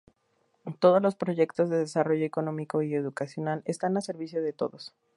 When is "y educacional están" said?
2.81-3.95